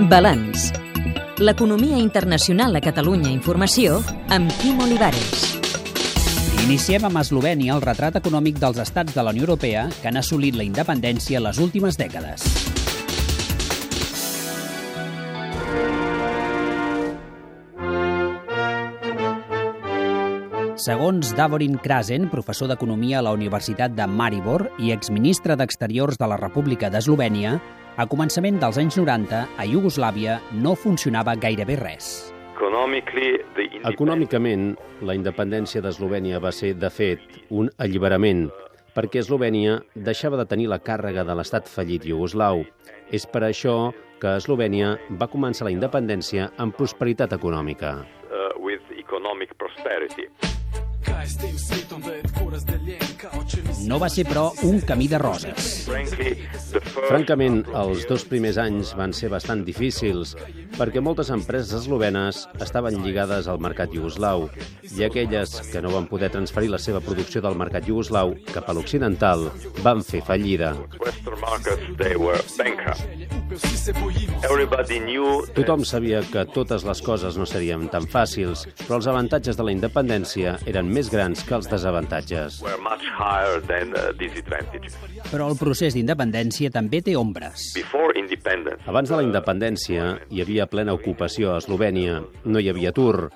Balanç. 0.00 0.72
L'economia 1.38 1.96
internacional 2.02 2.74
a 2.74 2.80
Catalunya 2.82 3.30
Informació 3.30 4.00
amb 4.34 4.50
Quim 4.58 4.80
Olivares. 4.82 5.54
Iniciem 6.64 7.06
amb 7.06 7.20
Eslovènia 7.20 7.76
el 7.76 7.82
retrat 7.84 8.18
econòmic 8.18 8.58
dels 8.58 8.80
estats 8.82 9.14
de 9.14 9.22
la 9.22 9.30
Unió 9.30 9.46
Europea 9.46 9.86
que 10.00 10.10
han 10.10 10.18
assolit 10.18 10.58
la 10.58 10.66
independència 10.66 11.38
les 11.38 11.60
últimes 11.62 11.94
dècades. 12.00 12.42
Segons 20.84 21.30
Davorin 21.38 21.78
Krasen, 21.78 22.26
professor 22.34 22.68
d'Economia 22.68 23.22
a 23.22 23.28
la 23.28 23.32
Universitat 23.32 23.94
de 23.94 24.10
Maribor 24.10 24.66
i 24.82 24.90
exministre 24.90 25.54
d'Exteriors 25.54 26.18
de 26.18 26.26
la 26.28 26.36
República 26.36 26.90
d'Eslovènia, 26.90 27.60
a 27.96 28.06
començament 28.10 28.56
dels 28.58 28.78
anys 28.80 28.96
90, 28.98 29.40
a 29.54 29.64
Iugoslàvia 29.70 30.40
no 30.58 30.74
funcionava 30.74 31.36
gairebé 31.38 31.76
res. 31.78 32.32
Econòmicament, 33.84 34.64
la 35.06 35.14
independència 35.14 35.82
d'Eslovènia 35.84 36.40
va 36.42 36.50
ser, 36.50 36.72
de 36.74 36.90
fet, 36.90 37.22
un 37.50 37.70
alliberament, 37.78 38.48
perquè 38.96 39.22
Eslovènia 39.22 39.78
deixava 39.94 40.38
de 40.40 40.46
tenir 40.50 40.66
la 40.72 40.80
càrrega 40.82 41.22
de 41.26 41.38
l'estat 41.38 41.70
fallit 41.70 42.06
iugoslau. 42.06 42.64
És 43.14 43.28
per 43.30 43.44
això 43.46 43.92
que 44.18 44.36
Eslovènia 44.40 44.96
va 45.20 45.30
començar 45.30 45.68
la 45.68 45.74
independència 45.74 46.50
amb 46.58 46.74
prosperitat 46.74 47.32
econòmica. 47.38 47.98
uh, 48.34 48.58
with 48.58 48.82
economic 48.98 49.54
prosperity. 49.58 50.28
No 53.84 53.98
va 54.00 54.08
ser, 54.08 54.24
però, 54.28 54.48
un 54.64 54.80
camí 54.86 55.06
de 55.08 55.18
roses. 55.20 55.88
Francament, 57.08 57.62
els 57.76 58.06
dos 58.08 58.24
primers 58.28 58.58
anys 58.60 58.94
van 58.98 59.12
ser 59.16 59.30
bastant 59.32 59.64
difícils 59.66 60.34
perquè 60.74 61.02
moltes 61.04 61.30
empreses 61.34 61.74
eslovenes 61.82 62.44
estaven 62.64 62.98
lligades 63.04 63.48
al 63.50 63.60
mercat 63.62 63.92
iugoslau 63.94 64.48
i 64.90 65.04
aquelles 65.06 65.54
que 65.70 65.82
no 65.84 65.92
van 65.94 66.08
poder 66.10 66.32
transferir 66.34 66.72
la 66.72 66.80
seva 66.82 67.02
producció 67.04 67.42
del 67.44 67.58
mercat 67.60 67.86
iugoslau 67.88 68.34
cap 68.50 68.68
a 68.68 68.74
l'occidental 68.76 69.48
van 69.84 70.02
fer 70.02 70.22
fallida. 70.24 70.74
Tothom 75.54 75.84
sabia 75.86 76.22
que 76.26 76.44
totes 76.54 76.84
les 76.88 77.02
coses 77.04 77.38
no 77.38 77.46
serien 77.46 77.86
tan 77.92 78.08
fàcils, 78.10 78.64
però 78.84 78.98
els 78.98 79.08
avantatges 79.10 79.58
de 79.58 79.66
la 79.68 79.74
independència 79.74 80.56
eren 80.66 80.90
més 80.94 81.10
grans 81.12 81.42
que 81.44 81.54
els 81.56 81.66
desavantatges. 81.70 82.60
uh. 82.62 82.68
Però 85.30 85.48
el 85.50 85.56
procés 85.58 85.96
d'independència 85.96 86.70
també 86.74 87.00
té 87.02 87.16
ombres. 87.18 87.72
Abans 88.86 89.10
de 89.10 89.18
la 89.18 89.24
independència 89.26 90.12
hi 90.30 90.44
havia 90.44 90.68
plena 90.70 90.94
ocupació 90.94 91.54
a 91.54 91.58
Eslovènia, 91.62 92.20
no 92.44 92.62
hi 92.62 92.70
havia 92.70 92.92
atur. 92.94 93.30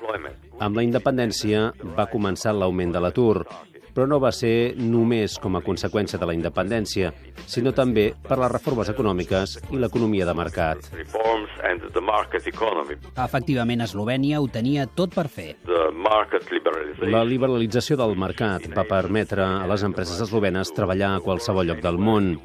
Amb 0.59 0.79
la 0.79 0.85
independència 0.87 1.69
va 1.99 2.07
començar 2.11 2.55
l'augment 2.55 2.95
de 2.95 3.03
l'atur, 3.03 3.43
però 3.99 4.07
no 4.07 4.21
va 4.23 4.31
ser 4.31 4.77
només 4.79 5.33
com 5.43 5.57
a 5.59 5.61
conseqüència 5.67 6.21
de 6.23 6.27
la 6.29 6.35
independència, 6.37 7.09
sinó 7.51 7.73
també 7.75 8.13
per 8.29 8.37
les 8.39 8.53
reformes 8.53 8.87
econòmiques 8.93 9.57
i 9.75 9.81
l'economia 9.83 10.23
de 10.29 10.35
mercat. 10.39 10.85
Efectivament, 13.25 13.83
Eslovènia 13.83 14.39
ho 14.39 14.47
tenia 14.55 14.85
tot 14.87 15.17
per 15.19 15.27
fer. 15.27 15.49
La 17.11 17.25
liberalització 17.27 17.99
del 17.99 18.15
mercat 18.15 18.71
va 18.77 18.87
permetre 18.87 19.43
a 19.43 19.67
les 19.67 19.83
empreses 19.91 20.23
eslovenes 20.23 20.71
treballar 20.79 21.17
a 21.17 21.25
qualsevol 21.27 21.67
lloc 21.67 21.83
del 21.83 21.99
món, 21.99 22.37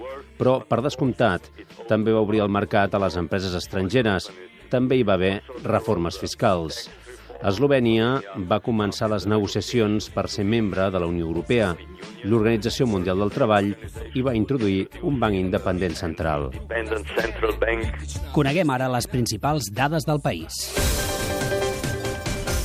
però, 0.42 0.58
per 0.66 0.81
descomptat, 0.81 1.52
també 1.86 2.18
va 2.18 2.26
obrir 2.26 2.42
el 2.42 2.50
mercat 2.50 2.98
a 2.98 3.06
les 3.06 3.22
empreses 3.22 3.54
estrangeres. 3.62 4.31
També 4.74 4.98
hi 4.98 5.06
va 5.06 5.22
haver 5.22 5.36
reformes 5.62 6.18
fiscals. 6.18 6.88
Eslovènia 7.44 8.22
va 8.49 8.61
començar 8.63 9.09
les 9.11 9.25
negociacions 9.27 10.08
per 10.13 10.30
ser 10.31 10.45
membre 10.47 10.88
de 10.94 11.02
la 11.03 11.09
Unió 11.11 11.27
Europea, 11.27 11.73
l'Organització 12.23 12.88
Mundial 12.88 13.19
del 13.19 13.34
Treball, 13.35 13.73
i 14.16 14.23
va 14.23 14.35
introduir 14.40 14.88
un 15.03 15.19
banc 15.19 15.35
independent 15.35 16.00
central. 16.00 16.51
Coneguem 18.31 18.75
ara 18.78 18.90
les 18.95 19.12
principals 19.12 19.72
dades 19.75 20.07
del 20.07 20.23
país. 20.23 20.93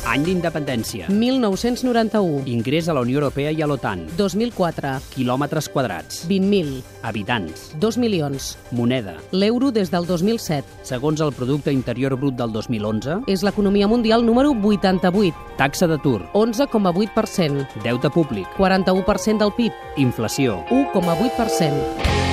Any 0.09 0.25
d'independència. 0.25 1.11
1991, 1.13 2.47
Ingrés 2.49 2.89
a 2.89 2.95
la 2.97 3.03
Unió 3.05 3.21
Europea 3.21 3.53
i 3.53 3.61
a 3.61 3.69
l'OTAN. 3.69 4.07
2004, 4.17 4.95
Quilòmetres 5.13 5.69
quadrats. 5.69 6.23
20.000, 6.31 6.81
Habitants. 7.03 7.75
2 7.79 7.99
milions. 8.01 8.55
Moneda. 8.71 9.19
L'euro 9.33 9.71
des 9.71 9.93
del 9.93 10.07
2007 10.09 10.79
Segons 10.89 11.21
el 11.21 11.33
Producte 11.37 11.73
Interior 11.73 12.17
Brut 12.17 12.39
del 12.39 12.53
2011, 12.53 13.21
és 13.29 13.45
l'economia 13.45 13.89
mundial 13.91 14.25
número 14.25 14.55
88, 14.57 15.35
taxa 15.59 15.89
d'atur, 15.91 16.23
11,8%, 16.33 17.69
deute 17.85 18.11
públic, 18.11 18.49
41% 18.57 19.45
del 19.45 19.53
PIB, 19.61 19.85
inflació. 20.09 20.63
1,8%. 20.71 22.28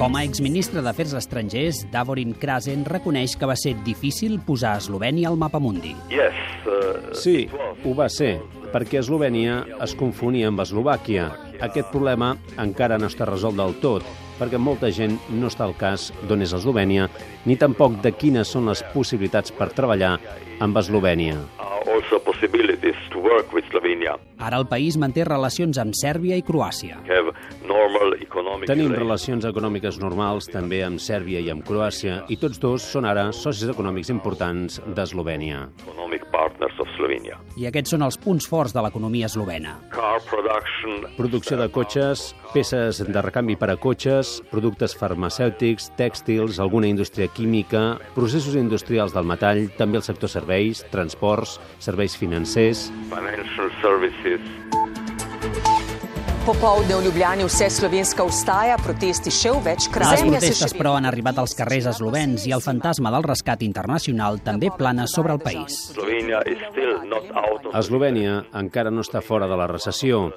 Com 0.00 0.14
a 0.16 0.22
exministre 0.24 0.80
d'Afers 0.80 1.10
Estrangers, 1.18 1.82
Davorin 1.92 2.30
Krasen 2.40 2.86
reconeix 2.88 3.34
que 3.36 3.44
va 3.44 3.52
ser 3.60 3.74
difícil 3.84 4.38
posar 4.46 4.78
Eslovènia 4.80 5.28
al 5.28 5.36
mapa 5.36 5.60
mundi. 5.60 5.92
Uh, 6.08 7.12
Sí, 7.12 7.50
ho 7.84 7.92
va 7.98 8.06
ser, 8.08 8.38
perquè 8.72 9.02
Eslovènia 9.02 9.58
es 9.84 9.92
confonia 10.00 10.48
amb 10.48 10.64
Eslovàquia. 10.64 11.28
Aquest 11.60 11.92
problema 11.92 12.30
encara 12.56 12.96
no 12.96 13.12
està 13.12 13.28
resolt 13.28 13.60
del 13.60 13.76
tot, 13.84 14.06
perquè 14.40 14.56
molta 14.56 14.88
gent 14.88 15.18
no 15.36 15.52
està 15.52 15.68
al 15.68 15.76
cas 15.76 16.08
d'on 16.24 16.48
és 16.48 16.56
Eslovènia, 16.56 17.10
ni 17.44 17.60
tampoc 17.60 18.00
de 18.00 18.16
quines 18.16 18.56
són 18.56 18.72
les 18.72 18.80
possibilitats 18.94 19.52
per 19.52 19.68
treballar 19.76 20.16
amb 20.64 20.80
Eslovènia. 20.80 21.36
Also 22.00 22.18
possibilities 22.24 22.96
to 23.10 23.18
work 23.18 23.52
with 23.52 23.64
Slovenia. 23.70 24.16
Ara 24.40 24.56
el 24.56 24.66
país 24.66 24.96
manté 24.96 25.24
relacions 25.28 25.78
amb 25.78 25.94
Sèrbia 25.96 26.38
i 26.40 26.44
Croàcia. 26.46 27.00
Have 27.04 27.34
normal 27.68 28.16
economic 28.20 28.70
Tenim 28.70 28.94
relacions 28.96 29.44
econòmiques 29.44 30.00
normals 30.00 30.48
també 30.50 30.82
amb 30.86 31.00
Sèrbia 31.02 31.42
i 31.44 31.50
amb 31.52 31.64
Croàcia, 31.66 32.22
i 32.32 32.38
tots 32.40 32.60
dos 32.62 32.86
són 32.94 33.04
ara 33.08 33.30
socis 33.36 33.68
econòmics 33.68 34.10
importants 34.10 34.80
d'Eslovènia. 34.96 35.66
economic 35.84 36.24
partners 36.32 36.78
of 36.80 36.88
Slovenia. 36.96 37.36
I 37.56 37.66
aquests 37.68 37.92
són 37.92 38.02
els 38.02 38.16
punts 38.18 38.46
forts 38.48 38.72
de 38.72 38.80
l'economia 38.82 39.26
eslovena. 39.26 39.76
Car 39.92 40.20
production, 40.28 41.04
Producció 41.16 41.56
de 41.58 41.68
cotxes, 41.68 42.34
peces 42.54 43.02
de 43.04 43.22
recanvi 43.22 43.56
per 43.56 43.70
a 43.70 43.76
cotxes, 43.76 44.40
productes 44.50 44.96
farmacèutics, 44.96 45.90
tèxtils, 45.98 46.58
alguna 46.58 46.88
indústria 46.88 47.28
química, 47.28 47.98
processos 48.14 48.56
industrials 48.56 49.12
del 49.14 49.28
metall, 49.28 49.68
també 49.76 50.00
el 50.00 50.06
sector 50.06 50.30
serveis, 50.32 50.84
transports, 50.90 51.58
serveis 51.90 52.14
financers... 52.16 52.88
financial 53.10 53.70
services, 53.82 54.40
Popovdne 56.46 56.96
v 56.96 57.04
Ljubljani 57.04 57.44
vse 57.44 57.66
slovenska 57.70 58.24
vstaja, 58.24 58.78
protesti 58.80 59.30
še 59.30 59.50
v 59.52 59.60
več 59.60 59.86
Les 59.92 60.22
protestes, 60.24 60.72
però, 60.74 60.94
han 60.96 61.04
arribat 61.06 61.36
als 61.38 61.52
carrers 61.54 61.86
eslovens 61.92 62.46
i 62.48 62.54
el 62.56 62.62
fantasma 62.64 63.12
del 63.12 63.26
rescat 63.26 63.62
internacional 63.62 64.40
també 64.42 64.70
plana 64.72 65.04
sobre 65.06 65.36
el 65.36 65.42
país. 65.42 65.92
Eslovènia 67.82 68.34
encara 68.62 68.90
no 68.90 69.04
està 69.04 69.20
fora 69.20 69.46
de 69.50 69.58
la 69.60 69.68
recessió. 69.70 70.30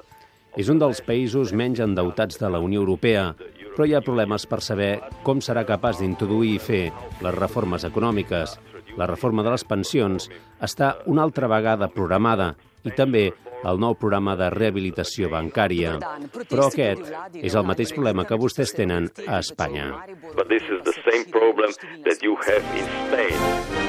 És 0.54 0.68
un 0.70 0.78
dels 0.78 1.00
països 1.02 1.54
menys 1.56 1.80
endeutats 1.82 2.38
de 2.38 2.52
la 2.52 2.60
Unió 2.62 2.84
Europea, 2.84 3.32
però 3.74 3.86
hi 3.86 3.94
ha 3.94 4.04
problemes 4.04 4.46
per 4.46 4.60
saber 4.62 4.92
com 5.26 5.42
serà 5.42 5.64
capaç 5.66 6.00
d'introduir 6.00 6.54
i 6.56 6.62
fer 6.62 6.84
les 7.24 7.34
reformes 7.34 7.84
econòmiques. 7.84 8.58
La 8.98 9.08
reforma 9.10 9.42
de 9.42 9.50
les 9.54 9.66
pensions 9.66 10.28
està 10.62 10.94
una 11.10 11.24
altra 11.26 11.50
vegada 11.50 11.90
programada 11.90 12.54
i 12.84 12.92
també 12.94 13.30
el 13.64 13.80
nou 13.80 13.96
programa 13.96 14.34
de 14.36 14.50
rehabilitació 14.52 15.30
bancària. 15.32 15.96
Però 16.50 16.68
aquest 16.68 17.08
és 17.40 17.56
el 17.56 17.66
mateix 17.66 17.94
problema 17.96 18.26
que 18.28 18.38
vostès 18.40 18.74
tenen 18.76 19.08
a 19.26 19.40
Espanya. 19.40 19.88
But 20.36 20.52
this 20.52 20.68
is 20.68 20.84
the 20.84 20.96
same 21.00 21.26
problem 21.32 21.72
that 22.04 22.22
you 22.22 22.36
have 22.44 22.64
in 22.76 22.86
Spain. 23.08 23.83